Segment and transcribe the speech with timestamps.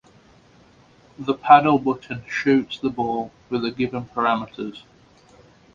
[1.19, 4.81] The paddle button shoots the ball with the given parameters.